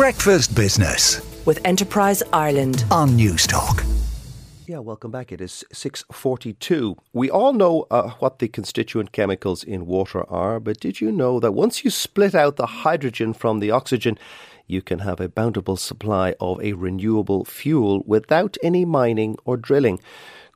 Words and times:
Breakfast 0.00 0.56
Business 0.56 1.20
with 1.44 1.60
Enterprise 1.66 2.22
Ireland. 2.32 2.86
on 2.90 3.10
Newstalk. 3.18 3.84
Yeah, 4.66 4.78
welcome 4.78 5.10
back. 5.10 5.30
It 5.30 5.42
is 5.42 5.62
6:42. 5.74 6.96
We 7.12 7.30
all 7.30 7.52
know 7.52 7.86
uh, 7.90 8.12
what 8.18 8.38
the 8.38 8.48
constituent 8.48 9.12
chemicals 9.12 9.62
in 9.62 9.84
water 9.84 10.24
are, 10.30 10.58
but 10.58 10.80
did 10.80 11.02
you 11.02 11.12
know 11.12 11.38
that 11.40 11.52
once 11.52 11.84
you 11.84 11.90
split 11.90 12.34
out 12.34 12.56
the 12.56 12.80
hydrogen 12.82 13.34
from 13.34 13.60
the 13.60 13.70
oxygen, 13.72 14.16
you 14.66 14.80
can 14.80 15.00
have 15.00 15.20
a 15.20 15.28
bountiful 15.28 15.76
supply 15.76 16.34
of 16.40 16.62
a 16.62 16.72
renewable 16.72 17.44
fuel 17.44 18.02
without 18.06 18.56
any 18.62 18.86
mining 18.86 19.36
or 19.44 19.58
drilling? 19.58 20.00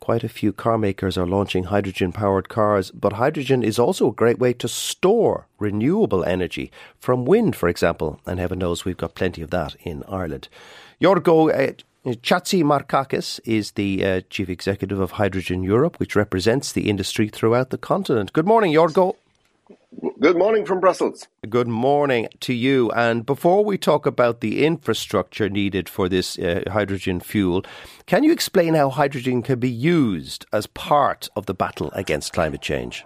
Quite 0.04 0.22
a 0.22 0.28
few 0.28 0.52
car 0.52 0.76
makers 0.76 1.16
are 1.16 1.26
launching 1.26 1.64
hydrogen 1.64 2.12
powered 2.12 2.50
cars, 2.50 2.90
but 2.90 3.14
hydrogen 3.14 3.62
is 3.62 3.78
also 3.78 4.10
a 4.10 4.12
great 4.12 4.38
way 4.38 4.52
to 4.52 4.68
store 4.68 5.46
renewable 5.58 6.22
energy 6.24 6.70
from 6.98 7.24
wind, 7.24 7.56
for 7.56 7.70
example, 7.70 8.20
and 8.26 8.38
heaven 8.38 8.58
knows 8.58 8.84
we've 8.84 8.98
got 8.98 9.14
plenty 9.14 9.40
of 9.40 9.48
that 9.48 9.76
in 9.80 10.04
Ireland. 10.06 10.50
Jorgo 11.00 11.48
uh, 11.48 11.72
Chatzimarkakis 12.16 13.40
is 13.46 13.70
the 13.70 14.04
uh, 14.04 14.20
chief 14.28 14.50
executive 14.50 15.00
of 15.00 15.12
Hydrogen 15.12 15.62
Europe, 15.62 15.98
which 15.98 16.14
represents 16.14 16.70
the 16.70 16.90
industry 16.90 17.30
throughout 17.30 17.70
the 17.70 17.78
continent. 17.78 18.34
Good 18.34 18.46
morning, 18.46 18.74
Jorgo. 18.74 19.16
Good 20.20 20.36
morning 20.36 20.64
from 20.64 20.80
Brussels. 20.80 21.28
Good 21.48 21.68
morning 21.68 22.28
to 22.40 22.54
you. 22.54 22.90
And 22.92 23.26
before 23.26 23.64
we 23.64 23.76
talk 23.76 24.06
about 24.06 24.40
the 24.40 24.64
infrastructure 24.64 25.48
needed 25.48 25.88
for 25.88 26.08
this 26.08 26.38
uh, 26.38 26.62
hydrogen 26.70 27.20
fuel, 27.20 27.64
can 28.06 28.24
you 28.24 28.32
explain 28.32 28.74
how 28.74 28.90
hydrogen 28.90 29.42
can 29.42 29.58
be 29.58 29.70
used 29.70 30.46
as 30.52 30.66
part 30.66 31.28
of 31.36 31.46
the 31.46 31.54
battle 31.54 31.90
against 31.92 32.32
climate 32.32 32.62
change? 32.62 33.04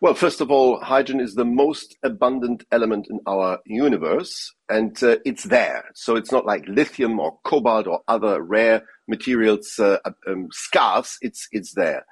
Well, 0.00 0.14
first 0.14 0.40
of 0.40 0.50
all, 0.50 0.80
hydrogen 0.80 1.20
is 1.20 1.34
the 1.34 1.46
most 1.46 1.96
abundant 2.02 2.64
element 2.70 3.06
in 3.08 3.20
our 3.26 3.60
universe, 3.64 4.52
and 4.68 5.00
uh, 5.02 5.16
it's 5.24 5.44
there. 5.44 5.84
So 5.94 6.16
it's 6.16 6.32
not 6.32 6.44
like 6.44 6.64
lithium 6.66 7.18
or 7.18 7.38
cobalt 7.44 7.86
or 7.86 8.00
other 8.08 8.42
rare 8.42 8.82
materials 9.08 9.78
uh, 9.78 9.98
um, 10.26 10.48
scarce. 10.50 11.16
It's 11.22 11.48
it's 11.52 11.74
there. 11.74 12.04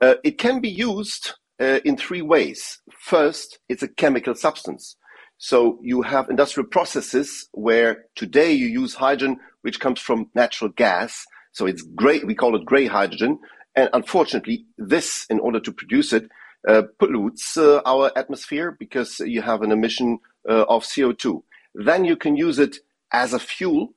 Uh, 0.00 0.16
it 0.24 0.38
can 0.38 0.60
be 0.60 0.68
used 0.68 1.34
uh, 1.60 1.80
in 1.84 1.96
three 1.96 2.22
ways. 2.22 2.78
First, 2.98 3.58
it's 3.68 3.82
a 3.82 3.88
chemical 3.88 4.34
substance. 4.34 4.96
So 5.38 5.78
you 5.82 6.02
have 6.02 6.28
industrial 6.28 6.68
processes 6.68 7.48
where 7.52 8.04
today 8.14 8.52
you 8.52 8.66
use 8.66 8.94
hydrogen, 8.94 9.38
which 9.62 9.80
comes 9.80 10.00
from 10.00 10.30
natural 10.34 10.70
gas. 10.70 11.24
So 11.52 11.66
it's 11.66 11.82
gray. 11.82 12.20
We 12.20 12.34
call 12.34 12.56
it 12.56 12.64
gray 12.64 12.86
hydrogen. 12.86 13.38
And 13.74 13.88
unfortunately, 13.92 14.66
this, 14.76 15.26
in 15.30 15.40
order 15.40 15.60
to 15.60 15.72
produce 15.72 16.12
it, 16.12 16.28
uh, 16.68 16.82
pollutes 16.98 17.56
uh, 17.56 17.80
our 17.86 18.12
atmosphere 18.16 18.76
because 18.78 19.18
you 19.20 19.40
have 19.40 19.62
an 19.62 19.72
emission 19.72 20.18
uh, 20.48 20.64
of 20.68 20.84
CO2. 20.84 21.42
Then 21.74 22.04
you 22.04 22.16
can 22.16 22.36
use 22.36 22.58
it 22.58 22.76
as 23.12 23.32
a 23.32 23.38
fuel. 23.38 23.94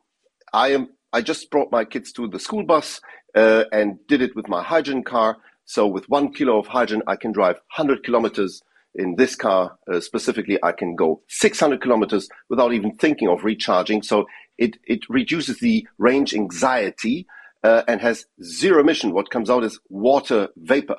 I 0.53 0.69
am. 0.69 0.89
I 1.11 1.21
just 1.21 1.51
brought 1.51 1.71
my 1.71 1.85
kids 1.85 2.11
to 2.13 2.27
the 2.27 2.39
school 2.39 2.63
bus 2.63 3.01
uh, 3.35 3.65
and 3.71 3.99
did 4.07 4.21
it 4.21 4.35
with 4.35 4.47
my 4.47 4.63
hydrogen 4.63 5.03
car. 5.03 5.37
So 5.65 5.87
with 5.87 6.09
one 6.09 6.33
kilo 6.33 6.59
of 6.59 6.67
hydrogen, 6.67 7.03
I 7.07 7.15
can 7.15 7.31
drive 7.31 7.55
100 7.75 8.03
kilometers. 8.03 8.61
In 8.95 9.15
this 9.15 9.35
car 9.35 9.77
uh, 9.91 9.99
specifically, 9.99 10.59
I 10.61 10.71
can 10.71 10.95
go 10.95 11.23
600 11.27 11.81
kilometers 11.81 12.29
without 12.49 12.73
even 12.73 12.95
thinking 12.95 13.27
of 13.27 13.43
recharging. 13.43 14.03
So 14.03 14.25
it 14.57 14.77
it 14.83 15.01
reduces 15.09 15.59
the 15.59 15.87
range 15.97 16.35
anxiety 16.35 17.25
uh, 17.63 17.83
and 17.87 18.01
has 18.01 18.25
zero 18.43 18.81
emission. 18.81 19.13
What 19.13 19.31
comes 19.31 19.49
out 19.49 19.63
is 19.63 19.79
water 19.89 20.49
vapor. 20.57 20.97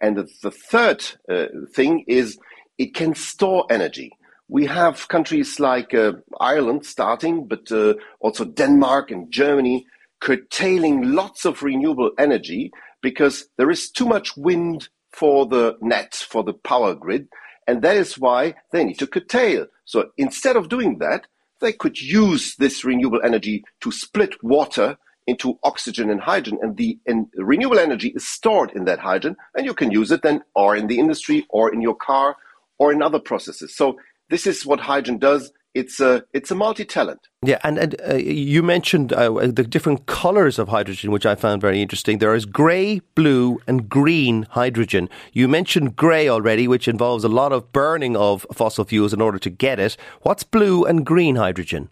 And 0.00 0.16
the, 0.16 0.28
the 0.42 0.50
third 0.50 1.04
uh, 1.30 1.46
thing 1.74 2.04
is 2.06 2.38
it 2.78 2.94
can 2.94 3.14
store 3.14 3.64
energy. 3.70 4.10
We 4.48 4.66
have 4.66 5.08
countries 5.08 5.58
like 5.58 5.94
uh, 5.94 6.12
Ireland 6.40 6.86
starting, 6.86 7.46
but 7.46 7.70
uh, 7.72 7.94
also 8.20 8.44
Denmark 8.44 9.10
and 9.10 9.30
Germany 9.30 9.86
curtailing 10.20 11.12
lots 11.12 11.44
of 11.44 11.62
renewable 11.62 12.10
energy 12.18 12.70
because 13.02 13.48
there 13.58 13.70
is 13.70 13.90
too 13.90 14.06
much 14.06 14.36
wind 14.36 14.88
for 15.12 15.46
the 15.46 15.76
net, 15.80 16.14
for 16.14 16.42
the 16.42 16.52
power 16.52 16.94
grid. 16.94 17.28
And 17.66 17.82
that 17.82 17.96
is 17.96 18.18
why 18.18 18.54
they 18.72 18.84
need 18.84 18.98
to 18.98 19.06
curtail. 19.06 19.66
So 19.84 20.10
instead 20.16 20.56
of 20.56 20.68
doing 20.68 20.98
that, 20.98 21.26
they 21.60 21.72
could 21.72 22.00
use 22.00 22.54
this 22.56 22.84
renewable 22.84 23.20
energy 23.24 23.64
to 23.80 23.90
split 23.90 24.42
water 24.42 24.98
into 25.26 25.58
oxygen 25.64 26.10
and 26.10 26.20
hydrogen, 26.20 26.58
and 26.62 26.76
the 26.76 26.98
and 27.06 27.26
renewable 27.34 27.78
energy 27.78 28.10
is 28.14 28.26
stored 28.26 28.70
in 28.72 28.84
that 28.84 29.00
hydrogen, 29.00 29.36
and 29.56 29.66
you 29.66 29.74
can 29.74 29.90
use 29.90 30.12
it 30.12 30.22
then, 30.22 30.42
or 30.54 30.76
in 30.76 30.86
the 30.86 31.00
industry, 31.00 31.44
or 31.50 31.72
in 31.72 31.80
your 31.80 31.96
car, 31.96 32.36
or 32.78 32.92
in 32.92 33.02
other 33.02 33.18
processes. 33.18 33.76
So 33.76 33.96
this 34.30 34.46
is 34.46 34.64
what 34.64 34.78
hydrogen 34.78 35.18
does. 35.18 35.50
It's 35.76 36.00
a 36.00 36.24
it's 36.32 36.50
a 36.50 36.54
multi-talent. 36.54 37.28
Yeah, 37.44 37.58
and, 37.62 37.76
and 37.76 37.96
uh, 38.08 38.14
you 38.14 38.62
mentioned 38.62 39.12
uh, 39.12 39.28
the 39.46 39.62
different 39.62 40.06
colours 40.06 40.58
of 40.58 40.68
hydrogen, 40.68 41.10
which 41.10 41.26
I 41.26 41.34
found 41.34 41.60
very 41.60 41.82
interesting. 41.82 42.16
There 42.16 42.34
is 42.34 42.46
grey, 42.46 43.02
blue, 43.14 43.60
and 43.66 43.86
green 43.86 44.46
hydrogen. 44.50 45.10
You 45.34 45.48
mentioned 45.48 45.94
grey 45.94 46.30
already, 46.30 46.66
which 46.66 46.88
involves 46.88 47.24
a 47.24 47.28
lot 47.28 47.52
of 47.52 47.72
burning 47.72 48.16
of 48.16 48.46
fossil 48.54 48.84
fuels 48.86 49.12
in 49.12 49.20
order 49.20 49.38
to 49.38 49.50
get 49.50 49.78
it. 49.78 49.98
What's 50.22 50.44
blue 50.44 50.86
and 50.86 51.04
green 51.04 51.36
hydrogen? 51.36 51.90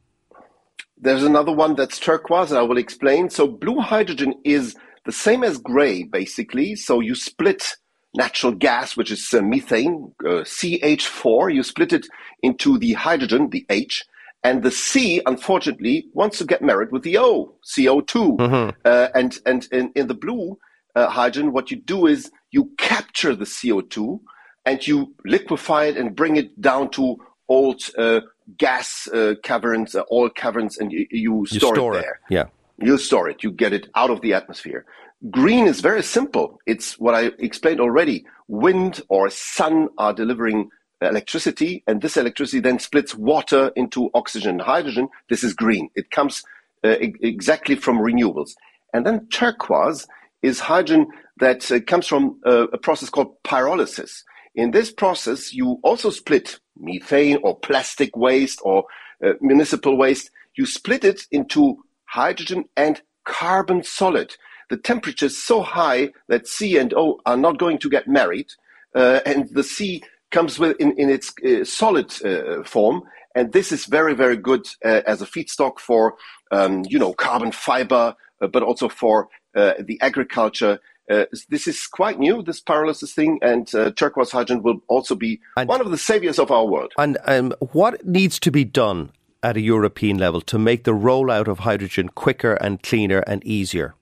There's 0.97 1.23
another 1.23 1.53
one 1.53 1.75
that's 1.75 1.99
turquoise, 1.99 2.53
and 2.53 2.59
I 2.59 2.63
will 2.63 2.79
explain. 2.79 3.29
So 3.29 3.47
blue 3.47 3.81
hydrogen 3.81 4.33
is 4.45 4.75
the 5.05 5.13
same 5.13 5.45
as 5.45 5.59
gray, 5.59 6.05
basically. 6.05 6.75
So 6.75 7.01
you 7.01 7.15
split 7.15 7.77
natural 8.15 8.53
gas, 8.53 8.97
which 8.97 9.11
is 9.11 9.33
uh, 9.35 9.43
methane, 9.43 10.13
uh, 10.25 10.45
CH4, 10.45 11.55
you 11.55 11.63
split 11.63 11.93
it 11.93 12.07
into 12.43 12.79
the 12.79 12.93
hydrogen, 12.95 13.51
the 13.51 13.67
H, 13.69 14.05
and 14.43 14.63
the 14.63 14.71
C, 14.71 15.21
unfortunately, 15.27 16.07
wants 16.13 16.39
to 16.39 16.45
get 16.45 16.63
married 16.63 16.93
with 16.93 17.03
the 17.03 17.19
O, 17.19 17.55
CO2. 17.65 18.75
Uh, 18.85 19.09
and 19.15 19.39
and 19.47 19.67
in, 19.73 19.91
in 19.95 20.07
the 20.07 20.15
blue 20.15 20.59
uh, 20.95 21.09
hydrogen, 21.09 21.53
what 21.53 21.71
you 21.71 21.79
do 21.79 22.07
is 22.07 22.31
you 22.51 22.71
capture 22.77 23.35
the 23.35 23.47
CO2 23.47 24.21
and 24.67 24.87
you 24.87 25.15
liquefy 25.25 25.87
it 25.87 25.97
and 25.97 26.15
bring 26.15 26.37
it 26.37 26.61
down 26.61 26.91
to 26.91 27.17
old 27.49 27.83
uh, 27.99 28.21
gas 28.59 29.09
uh, 29.09 29.35
caverns, 29.43 29.95
uh, 29.95 30.03
oil 30.13 30.29
caverns, 30.31 30.79
and 30.79 30.93
you, 30.93 31.07
you, 31.11 31.41
You 31.41 31.47
store, 31.47 31.75
store 31.75 31.95
it 31.95 31.99
it. 31.99 32.03
there. 32.03 32.21
Yeah. 32.29 32.45
You 32.79 32.99
store 32.99 33.29
it. 33.29 33.43
You 33.43 33.51
get 33.51 33.73
it 33.73 33.89
out 33.95 34.11
of 34.11 34.21
the 34.21 34.35
atmosphere. 34.35 34.85
Green 35.31 35.67
is 35.67 35.81
very 35.81 36.03
simple. 36.03 36.61
It's 36.67 36.99
what 36.99 37.15
I 37.15 37.31
explained 37.39 37.81
already. 37.81 38.27
Wind 38.49 39.01
or 39.09 39.31
sun 39.31 39.89
are 39.97 40.13
delivering 40.13 40.69
electricity, 41.01 41.83
and 41.87 42.03
this 42.03 42.17
electricity 42.17 42.61
then 42.61 42.79
splits 42.79 43.15
water 43.15 43.73
into 43.75 44.11
oxygen 44.15 44.53
and 44.53 44.61
hydrogen. 44.63 45.09
This 45.31 45.43
is 45.43 45.55
green. 45.55 45.89
It 45.95 46.11
comes 46.11 46.43
uh, 46.85 46.97
e- 47.01 47.15
exactly 47.23 47.75
from 47.75 47.99
renewables. 47.99 48.51
And 48.93 49.07
then 49.07 49.27
turquoise 49.29 50.07
is 50.43 50.61
hydrogen 50.61 51.07
that 51.41 51.71
uh, 51.73 51.81
comes 51.81 52.07
from 52.07 52.41
uh, 52.47 52.69
a 52.69 52.79
process 52.79 53.09
called 53.09 53.35
pyrolysis. 53.45 54.23
In 54.55 54.71
this 54.71 54.93
process, 54.93 55.53
you 55.53 55.81
also 55.83 56.11
split 56.11 56.61
methane 56.77 57.39
or 57.43 57.59
plastic 57.59 58.17
waste 58.17 58.61
or 58.63 58.85
uh, 59.25 59.33
municipal 59.41 59.97
waste. 59.97 60.31
You 60.57 60.67
split 60.67 61.05
it 61.05 61.23
into 61.31 61.79
hydrogen 62.05 62.67
and 62.77 63.01
carbon 63.25 63.83
solid. 63.83 64.37
The 64.71 64.77
temperature 64.77 65.27
is 65.27 65.43
so 65.43 65.63
high 65.63 66.11
that 66.29 66.47
C 66.47 66.79
and 66.79 66.93
O 66.95 67.21
are 67.27 67.37
not 67.37 67.59
going 67.59 67.79
to 67.79 67.91
get 67.91 68.09
married, 68.09 68.49
uh, 68.95 69.21
and 69.27 69.49
the 69.51 69.63
C 69.63 70.03
comes 70.31 70.59
with 70.59 70.77
in, 70.81 70.93
in 70.99 71.11
its 71.11 71.33
uh, 71.45 71.65
solid 71.65 72.13
uh, 72.25 72.63
form. 72.65 73.03
And 73.37 73.53
this 73.53 73.73
is 73.73 73.87
very, 73.87 74.15
very 74.15 74.37
good 74.37 74.67
uh, 74.85 75.03
as 75.07 75.21
a 75.21 75.27
feedstock 75.27 75.81
for, 75.81 76.15
um, 76.53 76.85
you 76.89 76.99
know, 77.01 77.13
carbon 77.13 77.51
fiber, 77.51 78.15
uh, 78.41 78.47
but 78.47 78.63
also 78.63 78.89
for 78.89 79.29
uh, 79.57 79.75
the 79.81 80.01
agriculture. 80.01 80.79
Uh, 81.11 81.25
this 81.51 81.67
is 81.67 81.87
quite 81.87 82.19
new, 82.19 82.43
this 82.43 82.63
pyrolysis 82.63 83.13
thing, 83.13 83.39
and 83.43 83.75
uh, 83.75 83.91
turquoise 83.91 84.31
hydrogen 84.31 84.63
will 84.63 84.81
also 84.89 85.15
be 85.15 85.41
And- 85.57 85.69
one 85.69 85.81
of 85.81 85.91
the 85.91 85.99
saviors 85.99 86.39
of 86.39 86.51
our 86.51 86.65
world. 86.65 86.93
And 86.97 87.19
um, 87.25 87.53
what 87.73 88.07
needs 88.07 88.39
to 88.41 88.51
be 88.51 88.65
done 88.65 89.11
at 89.43 89.57
a 89.57 89.61
European 89.61 90.17
level 90.17 90.41
to 90.41 90.59
make 90.59 90.85
the 90.85 90.93
rollout 90.93 91.49
of 91.49 91.59
hydrogen 91.61 92.09
quicker 92.09 92.55
and 92.55 92.83
cleaner 92.83 93.19
and 93.27 93.45
easier? 93.45 93.95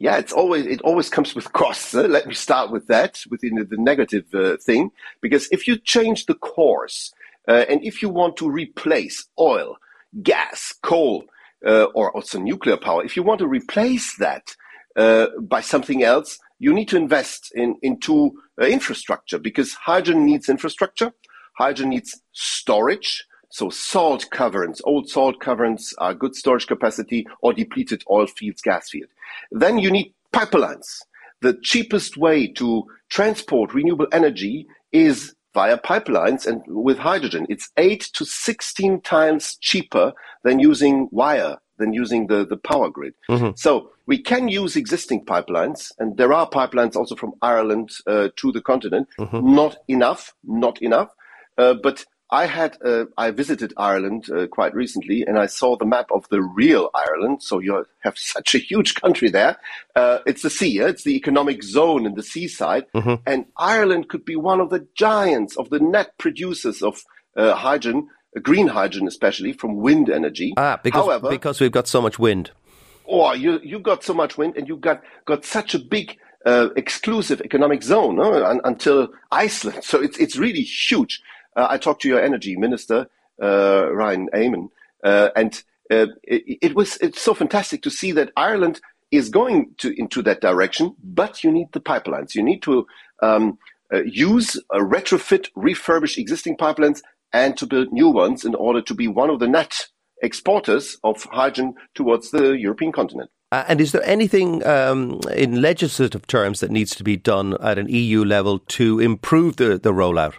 Yeah, 0.00 0.18
it's 0.18 0.32
always 0.32 0.66
it 0.66 0.82
always 0.82 1.10
comes 1.10 1.34
with 1.36 1.52
costs. 1.54 1.94
uh, 1.94 2.04
Let 2.04 2.28
me 2.28 2.34
start 2.34 2.72
with 2.72 2.88
that, 2.88 3.20
within 3.30 3.56
the, 3.56 3.64
the 3.66 3.78
negative 3.78 4.26
uh, 4.34 4.58
thing, 4.58 4.92
because 5.22 5.48
if 5.52 5.68
you 5.68 5.78
change 5.78 6.26
the 6.26 6.36
course 6.36 7.12
uh, 7.48 7.66
and 7.70 7.84
if 7.84 8.02
you 8.02 8.10
want 8.10 8.38
to 8.38 8.50
replace 8.50 9.28
oil, 9.40 9.76
gas, 10.22 10.74
coal, 10.84 11.26
uh, 11.66 11.84
or 11.94 12.12
also 12.16 12.40
nuclear 12.40 12.78
power, 12.78 13.04
if 13.04 13.16
you 13.16 13.24
want 13.24 13.40
to 13.40 13.48
replace 13.48 14.16
that 14.18 14.56
uh, 14.96 15.28
by 15.42 15.62
something 15.62 16.04
else, 16.04 16.38
you 16.60 16.74
need 16.74 16.88
to 16.90 16.98
invest 16.98 17.52
in 17.56 17.76
into 17.82 18.32
uh, 18.62 18.66
infrastructure 18.66 19.40
because 19.40 19.74
hydrogen 19.74 20.26
needs 20.26 20.50
infrastructure. 20.50 21.12
Hydrogen 21.58 21.90
needs 21.90 22.22
storage. 22.32 23.26
So 23.50 23.68
salt 23.68 24.30
caverns, 24.30 24.80
old 24.84 25.08
salt 25.08 25.40
caverns 25.40 25.92
are 25.98 26.14
good 26.14 26.34
storage 26.34 26.66
capacity 26.66 27.26
or 27.42 27.52
depleted 27.52 28.04
oil 28.10 28.26
fields, 28.26 28.62
gas 28.62 28.88
field. 28.90 29.10
Then 29.50 29.78
you 29.78 29.90
need 29.90 30.14
pipelines. 30.32 31.00
The 31.42 31.58
cheapest 31.62 32.16
way 32.16 32.46
to 32.52 32.84
transport 33.08 33.74
renewable 33.74 34.06
energy 34.12 34.66
is 34.92 35.34
via 35.52 35.78
pipelines 35.78 36.46
and 36.46 36.62
with 36.68 36.98
hydrogen. 36.98 37.46
It's 37.48 37.70
eight 37.76 38.08
to 38.14 38.24
16 38.24 39.00
times 39.00 39.56
cheaper 39.60 40.12
than 40.44 40.60
using 40.60 41.08
wire, 41.10 41.56
than 41.78 41.92
using 41.92 42.28
the, 42.28 42.46
the 42.46 42.56
power 42.56 42.88
grid. 42.88 43.14
Mm-hmm. 43.28 43.50
So 43.56 43.90
we 44.06 44.18
can 44.18 44.48
use 44.48 44.76
existing 44.76 45.24
pipelines, 45.24 45.92
and 45.98 46.16
there 46.16 46.32
are 46.32 46.48
pipelines 46.48 46.94
also 46.94 47.16
from 47.16 47.32
Ireland 47.42 47.90
uh, 48.06 48.28
to 48.36 48.52
the 48.52 48.60
continent. 48.60 49.08
Mm-hmm. 49.18 49.54
Not 49.54 49.76
enough, 49.88 50.34
not 50.44 50.80
enough. 50.82 51.08
Uh, 51.58 51.74
but 51.74 52.04
I 52.32 52.46
had 52.46 52.76
uh, 52.84 53.06
I 53.16 53.30
visited 53.32 53.72
Ireland 53.76 54.30
uh, 54.30 54.46
quite 54.46 54.74
recently, 54.74 55.24
and 55.26 55.38
I 55.38 55.46
saw 55.46 55.76
the 55.76 55.84
map 55.84 56.06
of 56.12 56.28
the 56.28 56.40
real 56.40 56.90
Ireland. 56.94 57.42
So 57.42 57.58
you 57.58 57.84
have 58.00 58.18
such 58.18 58.54
a 58.54 58.58
huge 58.58 58.94
country 58.94 59.30
there. 59.30 59.58
Uh, 59.96 60.18
it's 60.26 60.42
the 60.42 60.50
sea. 60.50 60.78
It's 60.78 61.04
the 61.04 61.16
economic 61.16 61.62
zone 61.62 62.06
in 62.06 62.14
the 62.14 62.22
seaside, 62.22 62.86
mm-hmm. 62.94 63.16
and 63.26 63.46
Ireland 63.56 64.08
could 64.08 64.24
be 64.24 64.36
one 64.36 64.60
of 64.60 64.70
the 64.70 64.86
giants 64.94 65.56
of 65.56 65.70
the 65.70 65.80
net 65.80 66.16
producers 66.18 66.82
of 66.82 67.02
uh, 67.36 67.54
hydrogen, 67.54 68.08
green 68.42 68.68
hydrogen, 68.68 69.08
especially 69.08 69.52
from 69.52 69.76
wind 69.76 70.08
energy. 70.08 70.54
Ah, 70.56 70.78
because 70.82 71.04
However, 71.04 71.30
because 71.30 71.60
we've 71.60 71.72
got 71.72 71.88
so 71.88 72.00
much 72.00 72.18
wind. 72.18 72.52
Oh, 73.08 73.32
you 73.32 73.58
you 73.62 73.80
got 73.80 74.04
so 74.04 74.14
much 74.14 74.38
wind, 74.38 74.56
and 74.56 74.68
you 74.68 74.76
got 74.76 75.02
got 75.24 75.44
such 75.44 75.74
a 75.74 75.80
big 75.80 76.16
uh, 76.46 76.68
exclusive 76.76 77.40
economic 77.40 77.82
zone 77.82 78.20
until 78.64 79.08
Iceland. 79.32 79.82
So 79.84 80.00
it's 80.00 80.18
it's 80.18 80.36
really 80.36 80.62
huge. 80.62 81.20
Uh, 81.56 81.66
I 81.70 81.78
talked 81.78 82.02
to 82.02 82.08
your 82.08 82.22
energy 82.22 82.56
minister, 82.56 83.08
uh, 83.42 83.92
Ryan 83.92 84.28
Eamon, 84.34 84.68
uh, 85.02 85.30
and 85.34 85.62
it, 85.90 86.10
it, 86.24 86.74
was 86.74 86.96
it's 86.98 87.20
so 87.20 87.34
fantastic 87.34 87.82
to 87.82 87.90
see 87.90 88.12
that 88.12 88.32
Ireland 88.36 88.80
is 89.10 89.28
going 89.28 89.74
to 89.78 89.92
into 90.00 90.22
that 90.22 90.40
direction. 90.40 90.94
But 91.02 91.42
you 91.42 91.50
need 91.50 91.72
the 91.72 91.80
pipelines. 91.80 92.34
You 92.34 92.42
need 92.42 92.62
to 92.62 92.86
um, 93.22 93.58
use 94.04 94.56
retrofit, 94.72 95.48
refurbish 95.56 96.16
existing 96.16 96.56
pipelines, 96.56 97.00
and 97.32 97.56
to 97.56 97.66
build 97.66 97.92
new 97.92 98.08
ones 98.08 98.44
in 98.44 98.54
order 98.54 98.82
to 98.82 98.94
be 98.94 99.08
one 99.08 99.30
of 99.30 99.40
the 99.40 99.48
net 99.48 99.88
exporters 100.22 100.96
of 101.02 101.22
hydrogen 101.24 101.74
towards 101.94 102.30
the 102.30 102.52
European 102.52 102.92
continent. 102.92 103.30
Uh, 103.52 103.64
and 103.66 103.80
is 103.80 103.90
there 103.92 104.04
anything 104.04 104.64
um, 104.64 105.20
in 105.34 105.60
legislative 105.60 106.26
terms 106.26 106.60
that 106.60 106.70
needs 106.70 106.94
to 106.94 107.02
be 107.02 107.16
done 107.16 107.56
at 107.60 107.78
an 107.78 107.88
EU 107.88 108.24
level 108.24 108.60
to 108.60 109.00
improve 109.00 109.56
the, 109.56 109.76
the 109.78 109.92
rollout? 109.92 110.34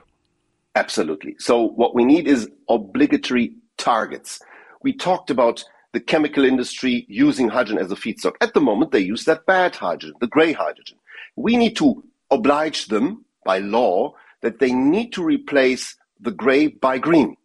Absolutely. 0.76 1.36
So 1.38 1.62
what 1.62 1.96
we 1.96 2.06
need 2.06 2.28
is 2.28 2.50
obligatory 2.70 3.56
targets. 3.78 4.40
We 4.84 4.94
talked 4.94 5.30
about 5.30 5.64
the 5.94 6.00
chemical 6.00 6.46
industry 6.46 7.06
using 7.10 7.50
hydrogen 7.50 7.84
as 7.84 7.92
a 7.92 7.96
feedstock. 7.96 8.36
At 8.40 8.54
the 8.54 8.62
moment, 8.62 8.92
they 8.92 9.00
use 9.00 9.26
that 9.26 9.46
bad 9.46 9.76
hydrogen, 9.76 10.16
the 10.22 10.28
gray 10.28 10.54
hydrogen. 10.54 10.98
We 11.36 11.58
need 11.58 11.76
to 11.78 12.04
oblige 12.30 12.86
them 12.88 13.26
by 13.44 13.60
law 13.60 14.14
that 14.42 14.60
they 14.60 14.72
need 14.72 15.12
to 15.14 15.24
replace 15.24 15.98
the 16.20 16.32
gray 16.32 16.68
by 16.68 16.98
green. 16.98 17.36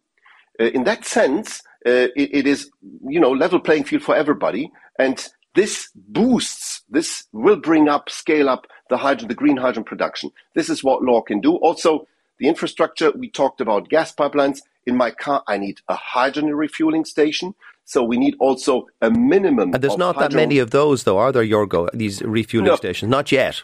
Uh, 0.59 0.65
in 0.65 0.85
that 0.85 1.05
sense, 1.05 1.61
uh, 1.85 2.07
it, 2.15 2.29
it 2.33 2.47
is, 2.47 2.69
you 3.07 3.19
know, 3.19 3.31
level 3.31 3.59
playing 3.59 3.83
field 3.83 4.03
for 4.03 4.15
everybody. 4.15 4.71
And 4.97 5.27
this 5.55 5.89
boosts, 5.95 6.83
this 6.89 7.25
will 7.33 7.57
bring 7.57 7.89
up, 7.89 8.09
scale 8.09 8.47
up 8.47 8.67
the 8.89 8.97
hydrogen, 8.97 9.27
the 9.27 9.35
green 9.35 9.57
hydrogen 9.57 9.83
production. 9.83 10.31
This 10.55 10.69
is 10.69 10.83
what 10.83 11.03
law 11.03 11.21
can 11.21 11.41
do. 11.41 11.55
Also, 11.57 12.07
the 12.39 12.47
infrastructure, 12.47 13.11
we 13.11 13.29
talked 13.29 13.61
about 13.61 13.89
gas 13.89 14.13
pipelines. 14.13 14.59
In 14.85 14.95
my 14.95 15.11
car, 15.11 15.43
I 15.47 15.57
need 15.57 15.81
a 15.89 15.95
hydrogen 15.95 16.55
refueling 16.55 17.05
station. 17.05 17.53
So 17.85 18.03
we 18.03 18.17
need 18.17 18.35
also 18.39 18.87
a 19.01 19.09
minimum. 19.09 19.73
And 19.73 19.83
there's 19.83 19.97
not 19.97 20.15
hydrogen. 20.15 20.37
that 20.37 20.41
many 20.41 20.59
of 20.59 20.71
those, 20.71 21.03
though, 21.03 21.17
are 21.17 21.31
there, 21.31 21.43
Jorgo, 21.43 21.89
these 21.93 22.21
refueling 22.21 22.67
no. 22.67 22.75
stations? 22.75 23.09
Not 23.09 23.31
yet. 23.31 23.63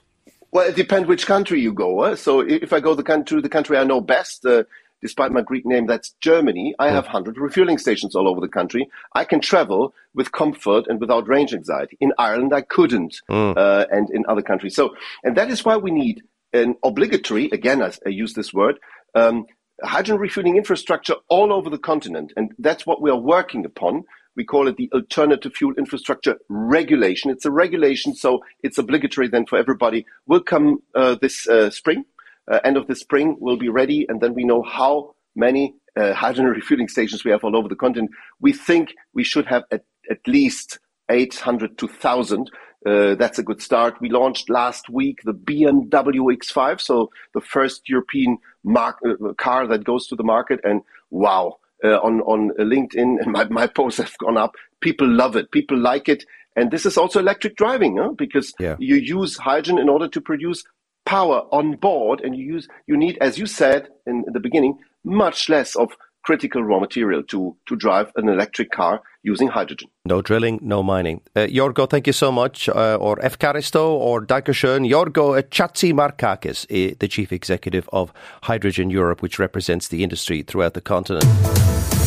Well, 0.52 0.70
it 0.70 0.76
depends 0.76 1.08
which 1.08 1.26
country 1.26 1.60
you 1.60 1.74
go. 1.74 2.14
So 2.16 2.42
if 2.42 2.74
I 2.74 2.80
go 2.80 2.94
the 2.94 3.04
country, 3.04 3.42
the 3.42 3.50
country 3.50 3.78
I 3.78 3.84
know 3.84 4.00
best, 4.00 4.46
uh, 4.46 4.64
despite 5.02 5.32
my 5.32 5.42
Greek 5.42 5.66
name, 5.66 5.88
that's 5.88 6.12
Germany. 6.22 6.74
I 6.80 6.90
have 6.90 7.06
100 7.06 7.38
refueling 7.38 7.78
stations 7.78 8.16
all 8.16 8.28
over 8.30 8.40
the 8.40 8.48
country. 8.48 8.88
I 9.14 9.26
can 9.26 9.42
travel 9.42 9.94
with 10.14 10.32
comfort 10.32 10.86
and 10.88 11.02
without 11.02 11.28
range 11.28 11.54
anxiety. 11.54 11.98
In 12.00 12.14
Ireland, 12.18 12.54
I 12.54 12.62
couldn't, 12.62 13.20
mm. 13.30 13.58
uh, 13.58 13.88
and 13.92 14.10
in 14.12 14.24
other 14.30 14.42
countries. 14.42 14.76
So, 14.76 14.96
and 15.24 15.36
that 15.36 15.50
is 15.50 15.66
why 15.66 15.76
we 15.76 15.92
need 15.92 16.24
an 16.54 16.76
obligatory, 16.84 17.50
again, 17.52 17.82
I, 17.82 17.92
I 18.06 18.10
use 18.10 18.34
this 18.34 18.54
word, 18.54 18.80
um, 19.16 19.46
hydrogen 19.84 20.20
refueling 20.20 20.58
infrastructure 20.58 21.16
all 21.30 21.52
over 21.52 21.70
the 21.70 21.78
continent. 21.78 22.32
And 22.38 22.52
that's 22.60 22.86
what 22.86 23.02
we 23.02 23.10
are 23.10 23.18
working 23.18 23.66
upon. 23.66 24.04
We 24.36 24.46
call 24.46 24.68
it 24.68 24.78
the 24.78 24.90
alternative 24.94 25.54
fuel 25.54 25.74
infrastructure 25.78 26.38
regulation. 26.50 27.30
It's 27.30 27.46
a 27.46 27.52
regulation, 27.52 28.16
so 28.16 28.40
it's 28.64 28.78
obligatory 28.78 29.28
then 29.28 29.46
for 29.46 29.58
everybody. 29.58 30.06
Will 30.26 30.42
come 30.42 30.80
uh, 30.96 31.16
this 31.22 31.48
uh, 31.48 31.70
spring, 31.70 32.06
uh, 32.52 32.60
end 32.64 32.78
of 32.78 32.88
the 32.88 32.96
spring, 32.96 33.38
we'll 33.40 33.58
be 33.58 33.70
ready, 33.70 34.06
and 34.10 34.22
then 34.22 34.34
we 34.34 34.44
know 34.44 34.64
how 34.64 35.16
many 35.36 35.76
uh, 35.96 36.14
hydrogen 36.14 36.46
refueling 36.56 36.88
stations 36.88 37.24
we 37.24 37.32
have 37.32 37.44
all 37.44 37.56
over 37.56 37.68
the 37.68 37.76
continent. 37.76 38.12
We 38.40 38.54
think 38.54 38.94
we 39.14 39.24
should 39.24 39.46
have 39.48 39.64
at, 39.72 39.84
at 40.10 40.28
least 40.28 40.80
800 41.10 41.78
to 41.78 41.86
1,000 41.86 42.50
uh, 42.86 43.16
that's 43.16 43.40
a 43.40 43.44
good 43.44 43.62
start. 43.62 44.00
We 44.02 44.10
launched 44.10 44.50
last 44.50 44.90
week 44.90 45.22
the 45.24 45.34
BMW 45.34 46.36
X5, 46.38 46.82
so 46.82 47.10
the 47.34 47.42
first 47.42 47.88
European 47.88 48.38
mark, 48.64 48.98
uh, 49.06 49.34
car 49.34 49.68
that 49.68 49.84
goes 49.84 50.08
to 50.08 50.16
the 50.16 50.24
market. 50.24 50.60
And 50.64 50.82
wow, 51.10 51.58
uh, 51.84 52.00
on 52.00 52.22
on 52.22 52.52
LinkedIn 52.60 53.22
and 53.22 53.32
my, 53.32 53.46
my 53.46 53.68
posts 53.68 54.00
have 54.00 54.18
gone 54.18 54.38
up. 54.38 54.56
People 54.82 55.08
love 55.08 55.36
it. 55.36 55.52
People 55.52 55.78
like 55.78 56.10
it. 56.10 56.26
And 56.56 56.70
this 56.70 56.86
is 56.86 56.98
also 56.98 57.20
electric 57.20 57.56
driving, 57.56 57.98
huh? 57.98 58.12
because 58.16 58.54
yeah. 58.60 58.76
you 58.80 58.96
use 58.96 59.38
hydrogen 59.38 59.80
in 59.80 59.90
order 59.90 60.08
to 60.08 60.22
produce 60.22 60.64
power 61.06 61.42
on 61.52 61.76
board, 61.76 62.22
and 62.22 62.36
you 62.36 62.46
use 62.46 62.68
you 62.88 62.96
need, 62.96 63.18
as 63.20 63.38
you 63.38 63.46
said 63.46 63.90
in 64.06 64.24
the 64.32 64.40
beginning, 64.40 64.78
much 65.04 65.50
less 65.50 65.76
of 65.76 65.92
critical 66.24 66.64
raw 66.64 66.80
material 66.80 67.22
to, 67.24 67.56
to 67.68 67.76
drive 67.76 68.12
an 68.16 68.30
electric 68.30 68.72
car 68.72 69.02
using 69.24 69.48
hydrogen. 69.48 69.90
No 70.06 70.22
drilling, 70.22 70.60
no 70.62 70.84
mining. 70.84 71.22
Uh, 71.36 71.48
Jorgo, 71.48 71.90
thank 71.90 72.08
you 72.08 72.14
so 72.14 72.32
much. 72.32 72.70
Uh, 72.70 72.98
or 73.00 73.16
Efkaristo 73.18 73.84
or 73.84 74.26
Dankeschön. 74.26 74.88
Jorgo 74.90 75.42
Chatzimarkakis, 75.42 76.66
uh, 76.66 76.96
the 77.00 77.08
Chief 77.08 77.32
Executive 77.32 77.90
of 77.92 78.14
Hydrogen 78.44 78.90
Europe, 78.90 79.22
which 79.22 79.40
represents 79.40 79.88
the 79.88 80.04
industry 80.04 80.42
throughout 80.42 80.74
the 80.74 80.82
continent. 80.82 81.26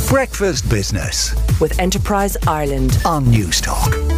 Breakfast 0.09 0.69
Business 0.71 1.35
with 1.61 1.79
Enterprise 1.81 2.37
Ireland 2.47 2.99
on 3.05 3.25
Newstalk. 3.25 4.16